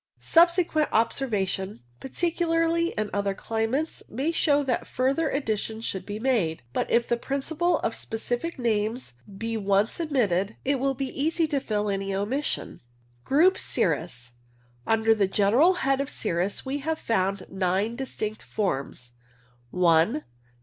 [0.19, 6.63] Subse quent observation, particularly in other climates, may show that further additions should be made;
[6.73, 11.59] but if the principle of specific names be once admitted, it will be easy to
[11.59, 12.81] fill any omission.
[13.23, 14.31] Group Cirrus.
[14.87, 19.11] Under the general head of cirrus we have found nine distinct forms—
[19.71, 20.23] I.